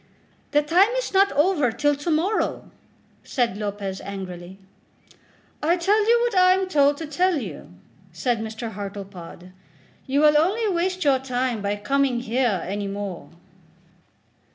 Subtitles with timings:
[0.49, 2.71] "The time is not over till to morrow,"
[3.23, 4.57] said Lopez angrily.
[5.61, 7.69] "I tell you what I am told to tell you,"
[8.11, 8.71] said Mr.
[8.71, 9.51] Hartlepod.
[10.07, 13.29] "You will only waste your time by coming here any more."